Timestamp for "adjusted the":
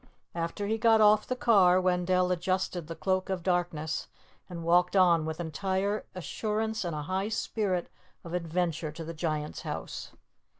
2.31-2.95